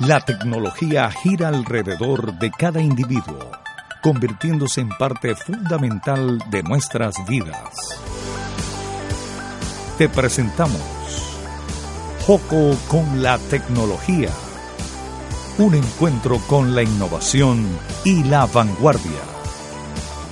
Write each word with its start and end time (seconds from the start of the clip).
La 0.00 0.20
tecnología 0.20 1.10
gira 1.10 1.48
alrededor 1.48 2.38
de 2.38 2.52
cada 2.52 2.80
individuo, 2.80 3.50
convirtiéndose 4.00 4.80
en 4.80 4.90
parte 4.90 5.34
fundamental 5.34 6.38
de 6.50 6.62
nuestras 6.62 7.16
vidas. 7.28 7.74
Te 9.98 10.08
presentamos 10.08 10.80
Joco 12.24 12.76
con 12.86 13.24
la 13.24 13.38
tecnología. 13.38 14.30
Un 15.58 15.74
encuentro 15.74 16.38
con 16.46 16.76
la 16.76 16.84
innovación 16.84 17.66
y 18.04 18.22
la 18.22 18.46
vanguardia. 18.46 19.22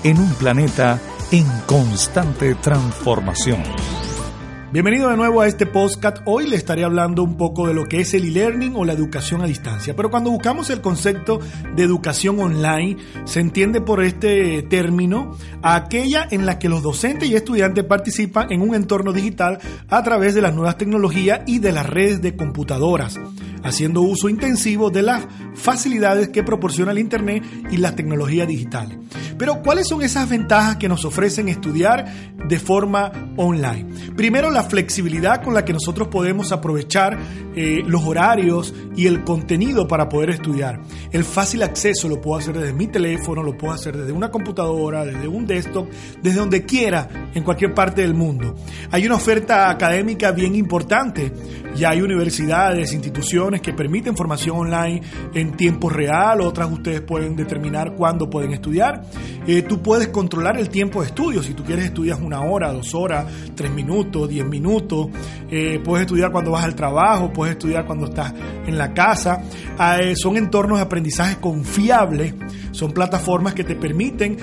En 0.05 0.21
un 0.21 0.33
planeta 0.35 1.01
en 1.33 1.47
constante 1.67 2.55
transformación. 2.55 3.65
Bienvenido 4.77 5.09
de 5.09 5.17
nuevo 5.17 5.41
a 5.41 5.47
este 5.47 5.65
podcast. 5.65 6.19
Hoy 6.27 6.47
le 6.47 6.57
estaré 6.57 6.85
hablando 6.85 7.23
un 7.23 7.39
poco 7.39 7.67
de 7.67 7.73
lo 7.73 7.87
que 7.87 8.01
es 8.01 8.13
el 8.13 8.27
e-learning 8.27 8.77
o 8.77 8.85
la 8.85 8.93
educación 8.93 9.41
a 9.41 9.47
distancia. 9.47 9.97
Pero 9.97 10.11
cuando 10.11 10.31
buscamos 10.31 10.69
el 10.69 10.83
concepto 10.83 11.41
de 11.75 11.83
educación 11.83 12.39
online, 12.39 12.99
se 13.25 13.41
entiende 13.41 13.81
por 13.81 14.05
este 14.05 14.63
término 14.65 15.35
aquella 15.63 16.29
en 16.31 16.45
la 16.45 16.59
que 16.59 16.69
los 16.69 16.83
docentes 16.83 17.27
y 17.31 17.37
estudiantes 17.37 17.85
participan 17.85 18.53
en 18.53 18.61
un 18.61 18.75
entorno 18.75 19.15
digital 19.15 19.61
a 19.89 20.03
través 20.03 20.35
de 20.35 20.43
las 20.43 20.55
nuevas 20.55 20.77
tecnologías 20.77 21.41
y 21.47 21.59
de 21.59 21.73
las 21.73 21.87
redes 21.87 22.21
de 22.21 22.37
computadoras 22.37 23.19
haciendo 23.67 24.03
uso 24.03 24.29
intensivo 24.29 24.91
de 24.91 25.03
las 25.03 25.27
facilidades 25.55 26.29
que 26.29 26.45
proporciona 26.45 26.93
el 26.93 26.99
Internet 26.99 27.43
y 27.71 27.79
las 27.79 27.97
tecnologías 27.97 28.47
digitales. 28.47 28.97
Pero 29.39 29.63
¿cuáles 29.63 29.89
son 29.89 30.03
esas 30.03 30.29
ventajas 30.29 30.77
que 30.77 30.89
nos 30.89 31.05
ofrecen 31.05 31.49
estudiar 31.49 32.07
de 32.49 32.59
forma 32.59 33.13
online? 33.37 33.87
Primero, 34.17 34.51
la 34.51 34.63
flexibilidad 34.63 35.43
con 35.43 35.55
la 35.55 35.65
que 35.65 35.73
nosotros 35.73 36.09
podemos 36.09 36.53
aprovechar 36.53 37.19
eh, 37.55 37.83
los 37.87 38.05
horarios 38.05 38.75
y 38.97 39.07
el 39.07 39.25
contenido 39.25 39.89
para 39.89 40.09
poder 40.09 40.31
estudiar. 40.31 40.81
El 41.11 41.25
fácil 41.25 41.63
acceso 41.63 42.09
lo 42.09 42.21
puedo 42.21 42.39
hacer 42.39 42.57
desde 42.59 42.73
mi 42.73 42.87
teléfono, 42.87 43.43
lo 43.43 43.57
puedo 43.57 43.73
hacer 43.73 43.97
desde 43.97 44.13
una 44.13 44.31
computadora, 44.31 45.05
desde 45.05 45.29
un 45.29 45.47
desktop, 45.47 45.89
desde 46.23 46.39
donde 46.39 46.65
quiera, 46.65 47.31
en 47.35 47.43
cualquier 47.43 47.75
parte 47.75 48.03
del 48.03 48.15
mundo. 48.15 48.55
Hay 48.91 49.07
una 49.07 49.17
oferta 49.17 49.71
académica 49.71 50.33
bien 50.33 50.55
importante. 50.55 51.33
Ya 51.75 51.91
hay 51.91 52.01
universidades, 52.01 52.93
instituciones 52.93 53.61
que 53.61 53.75
permiten 53.75 54.17
formación 54.17 54.57
online 54.57 55.03
en 55.35 55.53
tiempo 55.57 55.91
real, 55.91 56.41
otras 56.41 56.71
ustedes 56.71 57.03
pueden 57.03 57.37
determinar 57.37 57.95
cuándo 57.95 58.31
pueden 58.31 58.53
estudiar. 58.53 59.03
Eh, 59.47 59.63
tú 59.63 59.81
puedes 59.81 60.09
controlar 60.09 60.59
el 60.59 60.69
tiempo 60.69 61.01
de 61.01 61.09
estudio, 61.09 61.43
si 61.43 61.55
tú 61.55 61.63
quieres 61.63 61.87
estudias 61.87 62.19
una 62.21 62.41
hora, 62.41 62.73
dos 62.73 62.95
horas, 62.95 63.27
tres 63.55 63.71
minutos, 63.71 64.29
diez 64.29 64.47
minutos, 64.47 65.09
eh, 65.51 65.81
puedes 65.85 66.07
estudiar 66.07 66.33
cuando 66.33 66.51
vas 66.51 66.65
al 66.65 66.75
trabajo, 66.75 67.33
puedes 67.33 67.55
estudiar 67.55 67.87
cuando 67.87 68.07
estás 68.07 68.35
en 68.67 68.77
la 68.77 68.93
casa. 68.93 69.43
Ah, 69.79 69.99
eh, 70.01 70.15
son 70.17 70.37
entornos 70.37 70.79
de 70.79 70.85
aprendizaje 70.85 71.37
confiables, 71.37 72.35
son 72.73 72.93
plataformas 72.93 73.55
que 73.55 73.65
te 73.65 73.75
permiten 73.75 74.37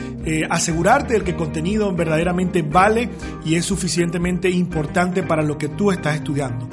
asegurarte 0.50 1.16
de 1.16 1.22
que 1.22 1.32
el 1.32 1.38
contenido 1.38 1.94
verdaderamente 1.94 2.62
vale 2.62 3.10
y 3.46 3.56
es 3.56 3.66
suficientemente 3.66 4.50
importante 4.50 5.22
para 5.22 5.44
lo 5.44 5.58
que 5.58 5.70
tú 5.70 5.92
estás 5.92 6.16
estudiando. 6.16 6.68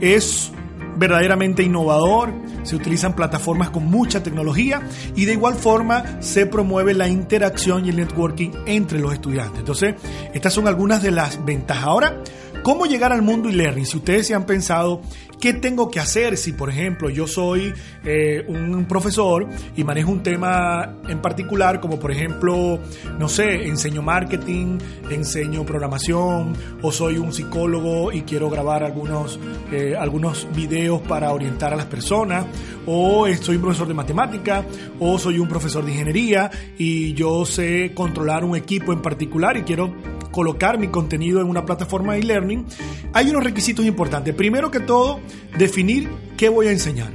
Es 0.00 0.52
verdaderamente 0.96 1.62
innovador, 1.62 2.32
se 2.62 2.76
utilizan 2.76 3.14
plataformas 3.14 3.70
con 3.70 3.86
mucha 3.86 4.22
tecnología 4.22 4.82
y 5.14 5.24
de 5.24 5.32
igual 5.32 5.54
forma 5.54 6.20
se 6.20 6.46
promueve 6.46 6.94
la 6.94 7.08
interacción 7.08 7.86
y 7.86 7.90
el 7.90 7.96
networking 7.96 8.50
entre 8.66 8.98
los 8.98 9.12
estudiantes. 9.12 9.60
Entonces, 9.60 9.94
estas 10.34 10.52
son 10.52 10.66
algunas 10.66 11.02
de 11.02 11.10
las 11.10 11.44
ventajas. 11.44 11.84
Ahora, 11.84 12.22
¿cómo 12.66 12.86
llegar 12.86 13.12
al 13.12 13.22
mundo 13.22 13.48
e-learning? 13.48 13.86
Si 13.86 13.96
ustedes 13.96 14.26
se 14.26 14.34
han 14.34 14.44
pensado 14.44 15.00
¿Qué 15.40 15.52
tengo 15.52 15.90
que 15.90 16.00
hacer 16.00 16.38
si, 16.38 16.52
por 16.52 16.70
ejemplo, 16.70 17.10
yo 17.10 17.26
soy 17.26 17.74
eh, 18.04 18.44
un 18.48 18.86
profesor 18.86 19.46
y 19.76 19.84
manejo 19.84 20.10
un 20.10 20.22
tema 20.22 20.96
en 21.08 21.20
particular, 21.20 21.78
como 21.78 21.98
por 21.98 22.10
ejemplo, 22.10 22.78
no 23.18 23.28
sé, 23.28 23.66
enseño 23.66 24.00
marketing, 24.00 24.78
enseño 25.10 25.66
programación, 25.66 26.54
o 26.80 26.90
soy 26.90 27.18
un 27.18 27.34
psicólogo 27.34 28.12
y 28.12 28.22
quiero 28.22 28.48
grabar 28.48 28.82
algunos, 28.82 29.38
eh, 29.72 29.94
algunos 29.98 30.48
videos 30.54 31.02
para 31.02 31.32
orientar 31.34 31.74
a 31.74 31.76
las 31.76 31.86
personas, 31.86 32.46
o 32.86 33.26
soy 33.42 33.56
un 33.56 33.62
profesor 33.62 33.88
de 33.88 33.94
matemática, 33.94 34.64
o 34.98 35.18
soy 35.18 35.38
un 35.38 35.48
profesor 35.48 35.84
de 35.84 35.92
ingeniería 35.92 36.50
y 36.78 37.12
yo 37.12 37.44
sé 37.44 37.92
controlar 37.94 38.42
un 38.42 38.56
equipo 38.56 38.94
en 38.94 39.02
particular 39.02 39.58
y 39.58 39.62
quiero 39.62 40.15
colocar 40.36 40.78
mi 40.78 40.88
contenido 40.88 41.40
en 41.40 41.48
una 41.48 41.64
plataforma 41.64 42.12
de 42.12 42.18
e-learning, 42.18 42.66
hay 43.14 43.30
unos 43.30 43.42
requisitos 43.42 43.86
importantes. 43.86 44.34
Primero 44.34 44.70
que 44.70 44.80
todo, 44.80 45.18
definir 45.56 46.10
qué 46.36 46.50
voy 46.50 46.66
a 46.66 46.72
enseñar, 46.72 47.10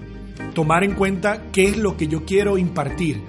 tomar 0.56 0.84
en 0.84 0.96
cuenta 0.96 1.44
qué 1.52 1.66
es 1.66 1.78
lo 1.78 1.98
que 1.98 2.08
yo 2.08 2.26
quiero 2.26 2.58
impartir. 2.58 3.22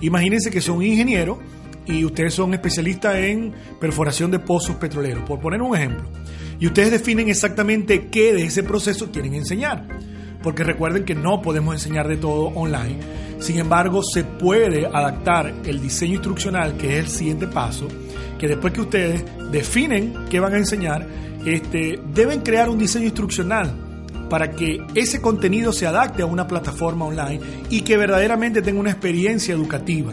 Imagínense 0.00 0.50
que 0.50 0.60
son 0.60 0.82
ingeniero 0.82 1.38
y 1.86 2.04
ustedes 2.04 2.34
son 2.34 2.54
especialistas 2.54 3.14
en 3.18 3.54
perforación 3.80 4.32
de 4.32 4.40
pozos 4.40 4.74
petroleros, 4.74 5.22
por 5.22 5.38
poner 5.38 5.62
un 5.62 5.76
ejemplo. 5.76 6.10
Y 6.58 6.66
ustedes 6.66 6.90
definen 6.90 7.28
exactamente 7.28 8.08
qué 8.08 8.34
de 8.34 8.46
ese 8.46 8.64
proceso 8.64 9.12
quieren 9.12 9.34
enseñar. 9.34 9.86
Porque 10.42 10.64
recuerden 10.64 11.04
que 11.04 11.14
no 11.14 11.42
podemos 11.42 11.74
enseñar 11.74 12.08
de 12.08 12.16
todo 12.16 12.46
online. 12.48 12.98
Sin 13.38 13.58
embargo, 13.58 14.02
se 14.02 14.24
puede 14.24 14.86
adaptar 14.86 15.52
el 15.64 15.80
diseño 15.80 16.14
instruccional, 16.14 16.76
que 16.76 16.98
es 16.98 17.04
el 17.04 17.10
siguiente 17.10 17.46
paso, 17.46 17.88
que 18.38 18.48
después 18.48 18.72
que 18.72 18.80
ustedes 18.80 19.24
definen 19.50 20.14
qué 20.30 20.40
van 20.40 20.54
a 20.54 20.58
enseñar, 20.58 21.06
este, 21.44 22.00
deben 22.12 22.40
crear 22.40 22.68
un 22.68 22.78
diseño 22.78 23.06
instruccional 23.06 23.72
para 24.28 24.50
que 24.50 24.84
ese 24.94 25.20
contenido 25.20 25.72
se 25.72 25.86
adapte 25.86 26.22
a 26.22 26.26
una 26.26 26.46
plataforma 26.46 27.04
online 27.04 27.40
y 27.70 27.82
que 27.82 27.96
verdaderamente 27.96 28.62
tenga 28.62 28.80
una 28.80 28.90
experiencia 28.90 29.54
educativa. 29.54 30.12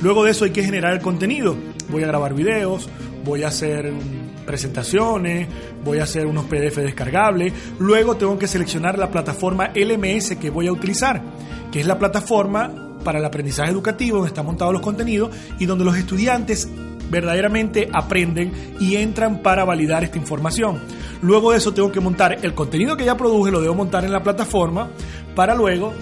Luego 0.00 0.24
de 0.24 0.32
eso 0.32 0.44
hay 0.44 0.50
que 0.50 0.64
generar 0.64 0.94
el 0.94 1.00
contenido. 1.00 1.56
Voy 1.88 2.02
a 2.02 2.08
grabar 2.08 2.34
videos, 2.34 2.88
voy 3.24 3.44
a 3.44 3.48
hacer 3.48 3.92
presentaciones, 4.42 5.48
voy 5.84 5.98
a 5.98 6.04
hacer 6.04 6.26
unos 6.26 6.44
PDF 6.46 6.76
descargables. 6.76 7.52
Luego 7.78 8.16
tengo 8.16 8.38
que 8.38 8.46
seleccionar 8.46 8.98
la 8.98 9.10
plataforma 9.10 9.70
LMS 9.74 10.36
que 10.36 10.50
voy 10.50 10.68
a 10.68 10.72
utilizar, 10.72 11.22
que 11.70 11.80
es 11.80 11.86
la 11.86 11.98
plataforma 11.98 12.98
para 13.02 13.18
el 13.18 13.24
aprendizaje 13.24 13.70
educativo 13.70 14.18
donde 14.18 14.28
están 14.28 14.46
montados 14.46 14.72
los 14.72 14.82
contenidos 14.82 15.30
y 15.58 15.66
donde 15.66 15.84
los 15.84 15.96
estudiantes 15.96 16.68
verdaderamente 17.10 17.88
aprenden 17.92 18.52
y 18.80 18.96
entran 18.96 19.42
para 19.42 19.64
validar 19.64 20.02
esta 20.02 20.18
información. 20.18 20.80
Luego 21.20 21.52
de 21.52 21.58
eso 21.58 21.74
tengo 21.74 21.92
que 21.92 22.00
montar 22.00 22.38
el 22.42 22.54
contenido 22.54 22.96
que 22.96 23.04
ya 23.04 23.16
produje, 23.16 23.50
lo 23.50 23.60
debo 23.60 23.74
montar 23.74 24.04
en 24.04 24.12
la 24.12 24.22
plataforma 24.22 24.88
para 25.34 25.54
luego 25.54 25.92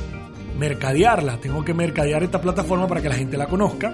mercadearla. 0.58 1.38
Tengo 1.38 1.64
que 1.64 1.74
mercadear 1.74 2.22
esta 2.22 2.40
plataforma 2.40 2.86
para 2.86 3.02
que 3.02 3.08
la 3.08 3.16
gente 3.16 3.36
la 3.36 3.46
conozca, 3.46 3.92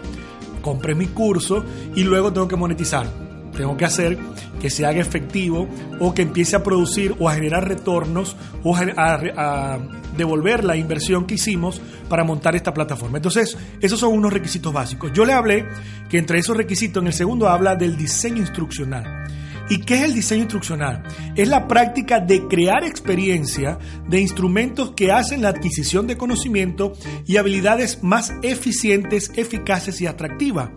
compre 0.60 0.94
mi 0.94 1.06
curso 1.06 1.64
y 1.94 2.02
luego 2.04 2.32
tengo 2.32 2.48
que 2.48 2.56
monetizar. 2.56 3.25
Tengo 3.56 3.76
que 3.76 3.84
hacer 3.84 4.18
que 4.60 4.70
se 4.70 4.86
haga 4.86 5.00
efectivo 5.00 5.68
o 6.00 6.14
que 6.14 6.22
empiece 6.22 6.56
a 6.56 6.62
producir 6.62 7.14
o 7.18 7.28
a 7.28 7.34
generar 7.34 7.66
retornos 7.66 8.36
o 8.62 8.76
a, 8.76 9.78
devolver 10.16 10.64
la 10.64 10.76
inversión 10.76 11.26
que 11.26 11.34
hicimos 11.34 11.80
para 12.08 12.24
montar 12.24 12.56
esta 12.56 12.72
plataforma. 12.72 13.18
Entonces, 13.18 13.56
esos 13.82 14.00
son 14.00 14.14
unos 14.14 14.32
requisitos 14.32 14.72
básicos. 14.72 15.12
Yo 15.12 15.26
le 15.26 15.34
hablé 15.34 15.66
que 16.08 16.16
entre 16.16 16.38
esos 16.38 16.56
requisitos, 16.56 17.02
en 17.02 17.08
el 17.08 17.12
segundo 17.12 17.48
habla 17.48 17.76
del 17.76 17.98
diseño 17.98 18.38
instruccional. 18.38 19.26
¿Y 19.68 19.80
qué 19.80 19.96
es 19.96 20.02
el 20.04 20.14
diseño 20.14 20.42
instruccional? 20.42 21.02
Es 21.34 21.48
la 21.48 21.66
práctica 21.66 22.20
de 22.20 22.46
crear 22.46 22.84
experiencia 22.84 23.78
de 24.08 24.20
instrumentos 24.20 24.92
que 24.92 25.10
hacen 25.10 25.42
la 25.42 25.48
adquisición 25.48 26.06
de 26.06 26.16
conocimiento 26.16 26.92
y 27.26 27.36
habilidades 27.36 28.02
más 28.02 28.32
eficientes, 28.42 29.32
eficaces 29.34 30.00
y 30.00 30.06
atractivas. 30.06 30.70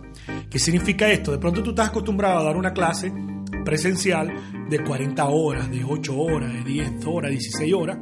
¿Qué 0.50 0.58
significa 0.58 1.08
esto? 1.08 1.30
De 1.30 1.38
pronto 1.38 1.62
tú 1.62 1.70
estás 1.70 1.90
acostumbrado 1.90 2.40
a 2.40 2.42
dar 2.42 2.56
una 2.56 2.72
clase 2.72 3.12
presencial 3.64 4.34
de 4.68 4.82
40 4.82 5.24
horas, 5.26 5.70
de 5.70 5.84
8 5.84 6.18
horas, 6.18 6.52
de 6.52 6.64
10 6.64 7.06
horas, 7.06 7.30
16 7.30 7.72
horas, 7.72 7.98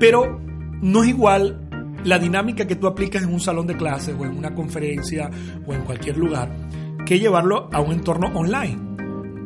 pero 0.00 0.40
no 0.82 1.04
es 1.04 1.10
igual 1.10 1.68
la 2.02 2.18
dinámica 2.18 2.66
que 2.66 2.74
tú 2.74 2.88
aplicas 2.88 3.22
en 3.22 3.32
un 3.32 3.38
salón 3.38 3.68
de 3.68 3.76
clases 3.76 4.14
o 4.18 4.24
en 4.24 4.36
una 4.36 4.54
conferencia 4.54 5.30
o 5.66 5.72
en 5.72 5.82
cualquier 5.82 6.16
lugar 6.16 6.50
que 7.06 7.20
llevarlo 7.20 7.68
a 7.72 7.80
un 7.80 7.92
entorno 7.92 8.26
online. 8.34 8.82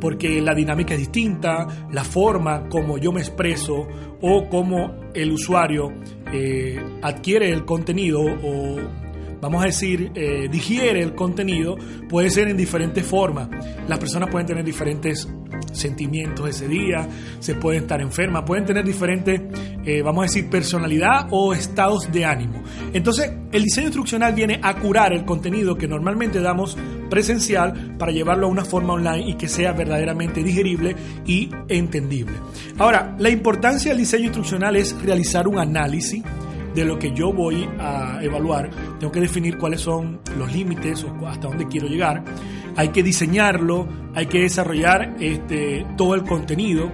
Porque 0.00 0.40
la 0.40 0.54
dinámica 0.54 0.94
es 0.94 1.00
distinta, 1.00 1.66
la 1.90 2.04
forma 2.04 2.68
como 2.68 2.98
yo 2.98 3.12
me 3.12 3.20
expreso 3.20 3.86
o 4.22 4.48
como 4.48 4.94
el 5.12 5.32
usuario 5.32 5.92
eh, 6.32 6.80
adquiere 7.02 7.50
el 7.50 7.64
contenido 7.64 8.20
o 8.22 8.76
vamos 9.40 9.62
a 9.62 9.66
decir, 9.66 10.10
eh, 10.14 10.48
digiere 10.50 11.02
el 11.02 11.14
contenido, 11.14 11.76
puede 12.08 12.30
ser 12.30 12.48
en 12.48 12.56
diferentes 12.56 13.04
formas. 13.04 13.48
Las 13.86 13.98
personas 13.98 14.30
pueden 14.30 14.46
tener 14.46 14.64
diferentes 14.64 15.28
sentimientos 15.72 16.48
ese 16.48 16.68
día, 16.68 17.08
se 17.40 17.54
pueden 17.54 17.82
estar 17.82 18.00
enfermas, 18.00 18.44
pueden 18.44 18.64
tener 18.64 18.84
diferentes, 18.84 19.40
eh, 19.84 20.02
vamos 20.02 20.22
a 20.22 20.26
decir, 20.26 20.48
personalidad 20.48 21.26
o 21.30 21.52
estados 21.52 22.10
de 22.12 22.24
ánimo. 22.24 22.62
Entonces, 22.92 23.32
el 23.52 23.64
diseño 23.64 23.86
instruccional 23.86 24.34
viene 24.34 24.60
a 24.62 24.78
curar 24.78 25.12
el 25.12 25.24
contenido 25.24 25.76
que 25.76 25.88
normalmente 25.88 26.40
damos 26.40 26.76
presencial 27.08 27.96
para 27.98 28.12
llevarlo 28.12 28.46
a 28.46 28.50
una 28.50 28.64
forma 28.64 28.94
online 28.94 29.30
y 29.30 29.34
que 29.34 29.48
sea 29.48 29.72
verdaderamente 29.72 30.42
digerible 30.42 30.94
y 31.26 31.50
entendible. 31.68 32.34
Ahora, 32.78 33.16
la 33.18 33.30
importancia 33.30 33.90
del 33.90 33.98
diseño 33.98 34.24
instruccional 34.24 34.76
es 34.76 35.00
realizar 35.02 35.48
un 35.48 35.58
análisis 35.58 36.22
de 36.74 36.84
lo 36.84 36.98
que 36.98 37.12
yo 37.12 37.32
voy 37.32 37.68
a 37.78 38.18
evaluar, 38.22 38.70
tengo 38.98 39.12
que 39.12 39.20
definir 39.20 39.58
cuáles 39.58 39.80
son 39.80 40.20
los 40.36 40.52
límites 40.52 41.04
o 41.04 41.26
hasta 41.26 41.48
dónde 41.48 41.66
quiero 41.66 41.88
llegar. 41.88 42.24
Hay 42.76 42.88
que 42.88 43.02
diseñarlo, 43.02 43.88
hay 44.14 44.26
que 44.26 44.40
desarrollar 44.40 45.16
este, 45.20 45.86
todo 45.96 46.14
el 46.14 46.24
contenido. 46.24 46.90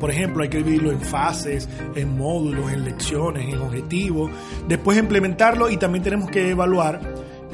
Por 0.00 0.10
ejemplo, 0.10 0.42
hay 0.42 0.48
que 0.48 0.58
dividirlo 0.58 0.92
en 0.92 1.00
fases, 1.00 1.68
en 1.94 2.16
módulos, 2.16 2.72
en 2.72 2.84
lecciones, 2.84 3.52
en 3.52 3.60
objetivos. 3.60 4.30
Después 4.68 4.98
implementarlo 4.98 5.70
y 5.70 5.76
también 5.76 6.02
tenemos 6.02 6.30
que 6.30 6.50
evaluar 6.50 7.00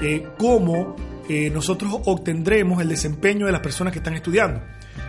eh, 0.00 0.26
cómo 0.38 0.96
eh, 1.28 1.50
nosotros 1.50 1.92
obtendremos 2.06 2.80
el 2.80 2.88
desempeño 2.88 3.46
de 3.46 3.52
las 3.52 3.60
personas 3.60 3.92
que 3.92 3.98
están 3.98 4.14
estudiando. 4.14 4.60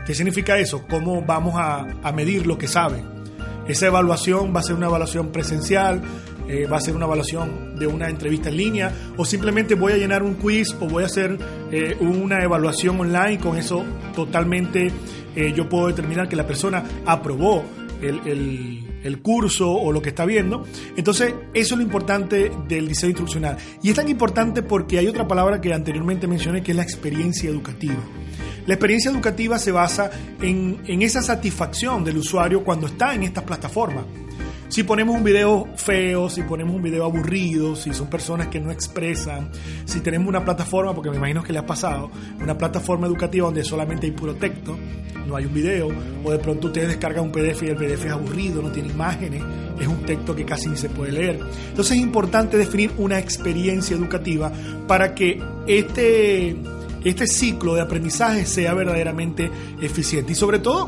¿Qué 0.06 0.13
significa 0.13 0.57
eso? 0.57 0.86
¿Cómo 0.88 1.22
vamos 1.22 1.56
a, 1.57 1.88
a 2.04 2.12
medir 2.12 2.45
lo 2.45 2.57
que 2.57 2.68
saben? 2.68 3.20
Esa 3.68 3.88
evaluación 3.88 4.54
va 4.56 4.60
a 4.60 4.63
ser 4.63 4.75
una 4.75 4.88
evaluación 4.88 5.31
presencial, 5.31 6.02
eh, 6.48 6.68
va 6.68 6.78
a 6.78 6.81
ser 6.81 6.96
una 6.96 7.06
evaluación 7.06 7.75
de 7.78 7.88
una 7.88 8.10
entrevista 8.10 8.50
en 8.50 8.58
línea 8.58 8.92
o 9.16 9.24
simplemente 9.24 9.75
voy 9.75 9.94
a 9.94 9.98
llenar 9.98 10.24
un 10.24 10.34
quiz 10.36 10.75
o 10.81 10.88
voy 10.88 11.04
a 11.04 11.06
hacer 11.06 11.38
eh, 11.72 11.96
una 12.00 12.44
evaluación 12.44 13.00
online. 13.00 13.40
Con 13.40 13.58
eso 13.58 13.86
totalmente 14.16 14.92
eh, 15.36 15.54
yo 15.56 15.69
puedo 15.69 15.88
determinar 15.88 16.28
que 16.28 16.36
la 16.36 16.46
persona 16.46 16.84
aprobó 17.06 17.63
el, 18.02 18.84
el, 19.04 19.22
curso 19.22 19.72
o 19.72 19.92
lo 19.92 20.02
que 20.02 20.10
está 20.10 20.25
viendo. 20.25 20.66
Entonces, 20.98 21.36
eso 21.54 21.75
es 21.75 21.78
lo 21.78 21.84
importante 21.84 22.52
del 22.68 22.88
diseño 22.88 23.12
instruccional. 23.12 23.57
Y 23.84 23.90
es 23.90 23.96
tan 23.96 24.10
importante 24.10 24.64
porque 24.64 24.98
hay 24.98 25.07
otra 25.07 25.28
palabra 25.28 25.62
que 25.62 25.74
anteriormente 25.74 26.28
mencioné 26.28 26.64
que 26.64 26.72
es 26.72 26.78
la 26.78 26.84
experiencia 26.84 27.50
educativa. 27.50 28.04
La 28.68 28.75
experiencia 28.75 29.10
educativa 29.10 29.58
se 29.58 29.72
basa 29.72 30.12
en, 30.40 30.80
esa 31.02 31.22
satisfacción 31.22 32.04
del 32.04 32.18
usuario 32.18 32.63
cuando 32.63 32.88
está 32.88 33.16
en 33.16 33.24
estas 33.24 33.44
plataformas. 33.44 34.06
Si 34.68 34.84
ponemos 34.84 35.16
un 35.16 35.24
video 35.24 35.68
feo, 35.75 36.30
si 36.30 36.44
ponemos 36.44 36.74
un 36.75 36.81
video 36.81 37.04
aburrido, 37.04 37.75
si 37.75 37.94
son 37.94 38.10
personas 38.10 38.48
que 38.48 38.60
no 38.60 38.72
expresan, 38.72 39.50
si 39.84 40.00
tenemos 40.00 40.30
una 40.30 40.46
plataforma, 40.46 40.94
porque 40.94 41.10
me 41.10 41.18
imagino 41.18 41.44
que 41.44 41.52
le 41.52 41.60
ha 41.60 41.66
pasado, 41.66 42.10
una 42.40 42.58
plataforma 42.58 43.08
educativa 43.08 43.48
donde 43.48 43.66
solamente 43.66 44.06
hay 44.06 44.13
puro 44.13 44.36
texto, 44.36 44.78
no 45.28 45.36
hay 45.36 45.46
un 45.46 45.54
video, 45.54 45.90
o 46.24 46.31
de 46.31 46.40
pronto 46.40 46.68
ustedes 46.68 46.88
descargan 46.88 47.25
un 47.25 47.31
PDF 47.34 47.64
y 47.64 47.68
el 47.68 47.75
PDF 47.75 48.06
es 48.06 48.12
aburrido, 48.12 48.62
no 48.62 48.72
tiene 48.72 48.90
imágenes, 48.90 49.44
es 49.78 49.88
un 49.88 50.06
texto 50.06 50.34
que 50.34 50.46
casi 50.46 50.69
ni 50.69 50.78
se 50.78 50.88
puede 50.88 51.12
leer. 51.12 51.40
Entonces 51.69 51.98
es 51.98 52.04
importante 52.04 52.56
definir 52.56 52.92
una 52.98 53.19
experiencia 53.19 53.98
educativa 53.98 54.54
para 54.88 55.14
que 55.14 55.42
este 55.68 56.56
este 57.03 57.27
ciclo 57.27 57.75
de 57.75 57.81
aprendizaje 57.81 58.45
sea 58.45 58.74
verdaderamente 58.74 59.50
eficiente. 59.81 60.33
Y 60.33 60.36
sobre 60.36 60.59
todo, 60.59 60.88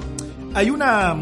hay 0.54 0.69
una, 0.69 1.15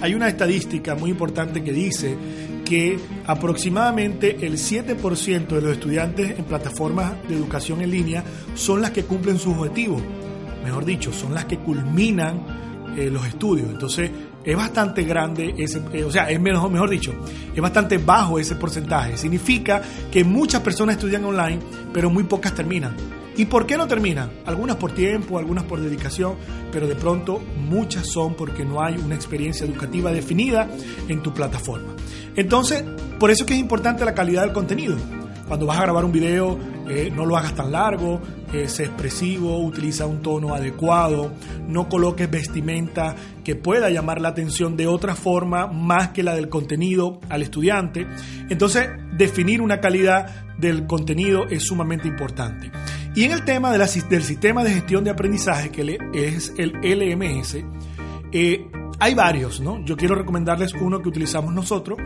hay 0.00 0.14
una 0.14 0.28
estadística 0.28 0.94
muy 0.94 1.10
importante 1.10 1.62
que 1.62 1.72
dice 1.72 2.16
que 2.64 2.98
aproximadamente 3.26 4.46
el 4.46 4.54
7% 4.54 5.48
de 5.48 5.60
los 5.60 5.72
estudiantes 5.72 6.38
en 6.38 6.44
plataformas 6.44 7.14
de 7.28 7.34
educación 7.34 7.80
en 7.80 7.90
línea 7.90 8.24
son 8.54 8.80
las 8.80 8.90
que 8.92 9.04
cumplen 9.04 9.38
sus 9.38 9.56
objetivos. 9.56 10.02
Mejor 10.64 10.84
dicho, 10.84 11.12
son 11.12 11.34
las 11.34 11.46
que 11.46 11.58
culminan 11.58 12.94
eh, 12.96 13.10
los 13.10 13.26
estudios. 13.26 13.70
Entonces, 13.70 14.10
es 14.44 14.56
bastante 14.56 15.02
grande 15.02 15.54
ese, 15.58 15.82
eh, 15.92 16.04
o 16.04 16.10
sea, 16.10 16.30
es 16.30 16.40
mejor, 16.40 16.70
mejor 16.70 16.90
dicho, 16.90 17.12
es 17.54 17.60
bastante 17.60 17.98
bajo 17.98 18.38
ese 18.38 18.56
porcentaje. 18.56 19.16
Significa 19.16 19.82
que 20.10 20.24
muchas 20.24 20.62
personas 20.62 20.96
estudian 20.96 21.24
online, 21.24 21.58
pero 21.92 22.10
muy 22.10 22.24
pocas 22.24 22.54
terminan. 22.54 23.19
¿Y 23.40 23.46
por 23.46 23.64
qué 23.64 23.78
no 23.78 23.88
terminan? 23.88 24.30
Algunas 24.44 24.76
por 24.76 24.92
tiempo, 24.92 25.38
algunas 25.38 25.64
por 25.64 25.80
dedicación, 25.80 26.34
pero 26.70 26.86
de 26.86 26.94
pronto 26.94 27.40
muchas 27.56 28.06
son 28.06 28.34
porque 28.34 28.66
no 28.66 28.82
hay 28.82 28.98
una 28.98 29.14
experiencia 29.14 29.64
educativa 29.64 30.12
definida 30.12 30.68
en 31.08 31.22
tu 31.22 31.32
plataforma. 31.32 31.94
Entonces, 32.36 32.84
por 33.18 33.30
eso 33.30 33.44
es 33.44 33.46
que 33.46 33.54
es 33.54 33.60
importante 33.60 34.04
la 34.04 34.12
calidad 34.12 34.42
del 34.42 34.52
contenido. 34.52 34.94
Cuando 35.48 35.64
vas 35.64 35.78
a 35.78 35.84
grabar 35.84 36.04
un 36.04 36.12
video, 36.12 36.58
eh, 36.86 37.10
no 37.16 37.24
lo 37.24 37.34
hagas 37.34 37.54
tan 37.54 37.72
largo, 37.72 38.20
eh, 38.52 38.68
sé 38.68 38.84
expresivo, 38.84 39.58
utiliza 39.64 40.04
un 40.04 40.20
tono 40.20 40.54
adecuado, 40.54 41.32
no 41.66 41.88
coloques 41.88 42.30
vestimenta 42.30 43.16
que 43.42 43.56
pueda 43.56 43.88
llamar 43.88 44.20
la 44.20 44.28
atención 44.28 44.76
de 44.76 44.86
otra 44.86 45.14
forma 45.14 45.66
más 45.66 46.10
que 46.10 46.22
la 46.22 46.34
del 46.34 46.50
contenido 46.50 47.20
al 47.30 47.40
estudiante. 47.40 48.06
Entonces, 48.50 48.90
definir 49.16 49.62
una 49.62 49.80
calidad 49.80 50.46
del 50.58 50.86
contenido 50.86 51.46
es 51.48 51.64
sumamente 51.64 52.06
importante. 52.06 52.70
Y 53.14 53.24
en 53.24 53.32
el 53.32 53.44
tema 53.44 53.72
de 53.72 53.78
del 53.78 54.22
sistema 54.22 54.62
de 54.62 54.70
gestión 54.70 55.02
de 55.02 55.10
aprendizaje, 55.10 55.70
que 55.70 55.98
es 56.14 56.52
el 56.56 56.72
LMS, 56.82 57.64
eh, 58.32 58.70
hay 59.00 59.14
varios, 59.14 59.60
¿no? 59.60 59.84
Yo 59.84 59.96
quiero 59.96 60.14
recomendarles 60.14 60.74
uno 60.74 61.00
que 61.02 61.08
utilizamos 61.08 61.52
nosotros, 61.52 61.98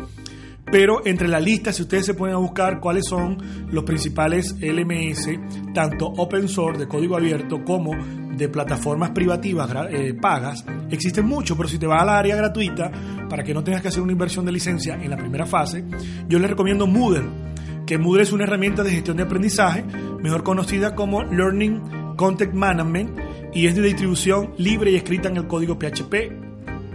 pero 0.65 1.05
entre 1.05 1.29
la 1.29 1.41
lista, 1.41 1.73
si 1.73 1.83
ustedes 1.83 2.07
se 2.07 2.15
pueden 2.15 2.37
buscar 2.39 2.81
cuáles 2.81 3.05
son 3.07 3.37
los 3.71 3.85
principales 3.85 4.57
LMS, 4.61 5.29
tanto 5.75 6.07
open 6.07 6.49
source 6.49 6.81
de 6.81 6.89
código 6.89 7.17
abierto 7.17 7.63
como 7.65 7.93
de 8.35 8.49
plataformas 8.49 9.11
privativas 9.11 9.71
eh, 9.91 10.15
pagas, 10.15 10.65
existen 10.91 11.27
muchos, 11.27 11.57
pero 11.57 11.69
si 11.69 11.79
te 11.79 11.87
vas 11.87 12.03
al 12.03 12.09
área 12.09 12.35
gratuita, 12.35 12.91
para 13.29 13.45
que 13.45 13.53
no 13.53 13.63
tengas 13.63 13.83
que 13.83 13.89
hacer 13.89 14.03
una 14.03 14.13
inversión 14.13 14.45
de 14.45 14.53
licencia 14.53 14.95
en 14.95 15.11
la 15.11 15.17
primera 15.17 15.45
fase, 15.45 15.85
yo 16.29 16.39
les 16.39 16.49
recomiendo 16.49 16.87
Moodle, 16.87 17.44
que 17.87 17.99
Moodle 17.99 18.23
es 18.23 18.33
una 18.33 18.45
herramienta 18.45 18.83
de 18.83 18.91
gestión 18.91 19.17
de 19.17 19.25
aprendizaje, 19.25 19.85
mejor 20.23 20.43
conocida 20.43 20.95
como 20.95 21.23
Learning 21.23 22.15
Content 22.17 22.55
Management, 22.55 23.19
y 23.53 23.67
es 23.67 23.77
de 23.77 23.83
distribución 23.83 24.53
libre 24.59 24.91
y 24.91 24.97
escrita 24.97 25.29
en 25.29 25.37
el 25.37 25.47
código 25.47 25.79
PHP 25.79 26.45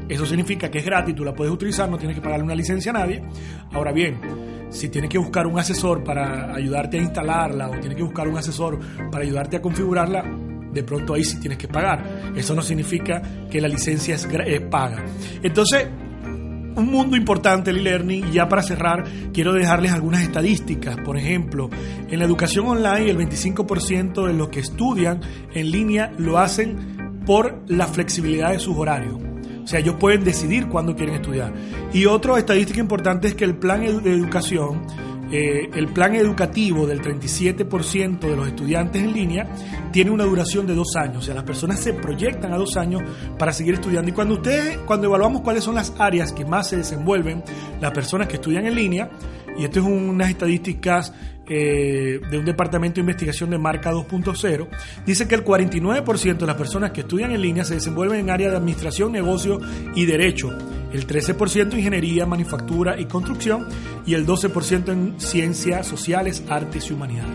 eso 0.09 0.25
significa 0.25 0.71
que 0.71 0.80
es 0.80 0.86
gratis, 0.86 1.15
tú 1.15 1.24
la 1.24 1.33
puedes 1.33 1.53
utilizar, 1.53 1.88
no 1.88 1.97
tienes 1.97 2.18
que 2.18 2.21
pagarle 2.21 2.44
una 2.44 2.56
licencia 2.56 2.89
a 2.89 2.94
nadie. 2.94 3.24
Ahora 3.71 3.91
bien, 3.91 4.19
si 4.71 4.89
tienes 4.89 5.07
que 5.07 5.19
buscar 5.19 5.45
un 5.45 5.59
asesor 5.59 6.03
para 6.03 6.51
ayudarte 6.56 6.97
a 6.97 7.01
instalarla 7.01 7.69
o 7.69 7.80
tienes 7.80 7.95
que 7.95 8.03
buscar 8.03 8.27
un 8.27 8.36
asesor 8.36 8.80
para 9.12 9.24
ayudarte 9.24 9.57
a 9.57 9.62
configurarla, 9.62 10.25
de 10.74 10.83
pronto 10.83 11.13
ahí 11.13 11.24
sí 11.24 11.39
tienes 11.39 11.59
que 11.59 11.68
pagar. 11.68 12.31
Eso 12.36 12.56
no 12.56 12.63
significa 12.63 13.21
que 13.51 13.62
la 13.62 13.68
licencia 13.68 14.15
es, 14.15 14.27
paga. 14.62 15.06
Entonces, 15.44 15.88
un 16.79 16.91
mundo 16.91 17.15
importante 17.15 17.71
el 17.71 17.77
e-learning. 17.77 18.29
Y 18.29 18.31
ya 18.31 18.49
para 18.49 18.63
cerrar, 18.63 19.03
quiero 19.33 19.53
dejarles 19.53 19.91
algunas 19.91 20.23
estadísticas. 20.23 20.97
Por 20.97 21.17
ejemplo, 21.17 21.69
en 22.09 22.19
la 22.19 22.25
educación 22.25 22.67
online, 22.67 23.09
el 23.09 23.17
25% 23.17 24.25
de 24.25 24.33
los 24.33 24.49
que 24.49 24.59
estudian 24.59 25.21
en 25.53 25.71
línea 25.71 26.11
lo 26.17 26.37
hacen 26.37 27.21
por 27.25 27.63
la 27.67 27.87
flexibilidad 27.87 28.51
de 28.51 28.59
sus 28.59 28.75
horarios. 28.75 29.15
O 29.63 29.67
sea, 29.67 29.79
ellos 29.79 29.95
pueden 29.99 30.23
decidir 30.23 30.67
cuándo 30.67 30.95
quieren 30.95 31.15
estudiar. 31.15 31.53
Y 31.93 32.05
otra 32.07 32.37
estadística 32.39 32.79
importante 32.79 33.27
es 33.27 33.35
que 33.35 33.45
el 33.45 33.55
plan 33.55 33.81
de 33.81 34.11
educación, 34.11 34.81
eh, 35.31 35.69
el 35.75 35.87
plan 35.89 36.15
educativo 36.15 36.88
del 36.88 37.01
37% 37.01 38.19
de 38.19 38.36
los 38.36 38.48
estudiantes 38.48 39.01
en 39.01 39.13
línea 39.13 39.48
tiene 39.91 40.12
una 40.12 40.24
duración 40.24 40.65
de 40.65 40.74
dos 40.74 40.95
años. 40.95 41.17
O 41.17 41.21
sea, 41.21 41.36
las 41.36 41.43
personas 41.43 41.79
se 41.79 41.93
proyectan 41.93 42.51
a 42.51 42.57
dos 42.57 42.77
años 42.77 43.03
para 43.38 43.53
seguir 43.53 43.75
estudiando. 43.75 44.09
Y 44.09 44.13
cuando 44.13 44.36
ustedes, 44.36 44.77
cuando 44.79 45.07
evaluamos 45.07 45.41
cuáles 45.41 45.63
son 45.63 45.75
las 45.75 45.93
áreas 46.00 46.33
que 46.33 46.45
más 46.45 46.69
se 46.69 46.77
desenvuelven 46.77 47.43
las 47.79 47.91
personas 47.91 48.27
que 48.27 48.36
estudian 48.36 48.65
en 48.65 48.75
línea, 48.75 49.09
y 49.57 49.65
esto 49.65 49.79
es 49.79 49.86
unas 49.86 50.29
estadísticas 50.29 51.13
eh, 51.51 52.21
de 52.29 52.38
un 52.38 52.45
departamento 52.45 52.95
de 52.95 53.01
investigación 53.01 53.50
de 53.50 53.57
marca 53.57 53.91
2.0, 53.91 54.67
dice 55.05 55.27
que 55.27 55.36
el 55.36 55.43
49% 55.43 56.38
de 56.38 56.45
las 56.45 56.55
personas 56.55 56.91
que 56.91 57.01
estudian 57.01 57.31
en 57.31 57.41
línea 57.41 57.65
se 57.65 57.74
desenvuelven 57.74 58.19
en 58.19 58.29
áreas 58.29 58.51
de 58.51 58.57
administración, 58.57 59.12
negocio 59.12 59.59
y 59.95 60.05
derecho, 60.05 60.55
el 60.91 61.08
13% 61.08 61.74
en 61.74 61.79
ingeniería, 61.79 62.25
manufactura 62.25 63.00
y 63.00 63.05
construcción 63.05 63.67
y 64.05 64.13
el 64.13 64.25
12% 64.25 64.91
en 64.91 65.19
ciencias 65.19 65.88
sociales, 65.88 66.43
artes 66.50 66.89
y 66.89 66.93
humanidades. 66.93 67.31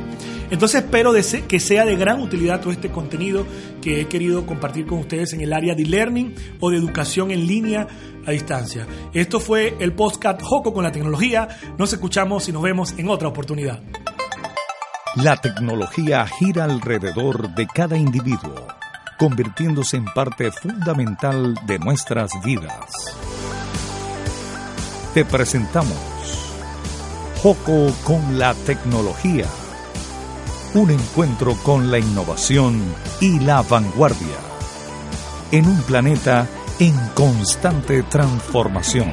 Entonces 0.50 0.84
espero 0.84 1.12
que 1.49 1.61
sea 1.61 1.84
de 1.84 1.96
gran 1.96 2.20
utilidad 2.20 2.61
todo 2.61 2.73
este 2.73 2.90
contenido 2.90 3.46
que 3.80 4.00
he 4.00 4.08
querido 4.08 4.46
compartir 4.46 4.87
con 4.87 4.99
ustedes 4.99 5.32
en 5.32 5.40
el 5.40 5.52
área 5.52 5.75
de 5.75 5.84
learning 5.84 6.34
o 6.61 6.70
de 6.70 6.76
educación 6.76 7.30
en 7.30 7.46
línea 7.46 7.87
a 8.26 8.30
distancia. 8.30 8.87
Esto 9.12 9.40
fue 9.40 9.76
el 9.80 9.92
podcast 9.94 10.40
Joco 10.42 10.73
con 10.73 10.84
la 10.84 10.92
tecnología. 10.92 11.49
Nos 11.78 11.92
escuchamos 11.92 12.49
y 12.49 12.52
nos 12.52 12.62
vemos 12.62 12.94
en 12.99 13.08
otra 13.08 13.28
oportunidad. 13.28 13.82
La 15.16 15.37
tecnología 15.37 16.26
gira 16.26 16.64
alrededor 16.64 17.54
de 17.54 17.66
cada 17.66 17.96
individuo, 17.96 18.66
convirtiéndose 19.18 19.96
en 19.96 20.06
parte 20.06 20.50
fundamental 20.50 21.54
de 21.66 21.78
nuestras 21.78 22.30
vidas. 22.44 23.24
Te 25.14 25.25
presentamos 25.25 25.97
Joco 27.40 27.92
con 28.02 28.37
la 28.37 28.52
tecnología. 28.52 29.47
Un 30.75 30.90
encuentro 30.90 31.54
con 31.62 31.92
la 31.92 32.00
innovación 32.00 32.83
y 33.21 33.38
la 33.38 33.62
vanguardia. 33.62 34.37
En 35.52 35.68
un 35.68 35.80
planeta 35.83 36.49
en 36.80 36.97
constante 37.14 38.02
transformación. 38.02 39.12